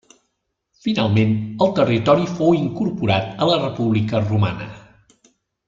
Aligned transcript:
Finalment 0.85 1.35
el 1.65 1.69
territori 1.81 2.25
fou 2.39 2.57
incorporat 2.61 3.39
a 3.47 3.51
la 3.53 3.61
República 3.63 4.23
romana. 4.29 4.71